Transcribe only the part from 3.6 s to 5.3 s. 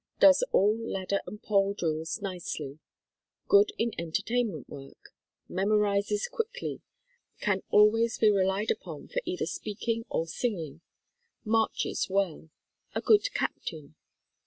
in en tertainment work.